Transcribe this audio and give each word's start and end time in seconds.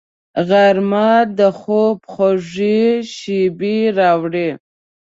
غرمه 0.47 1.11
د 1.37 1.39
خوب 1.59 1.97
خوږې 2.13 2.81
شېبې 3.15 3.77
راوړي 3.97 4.49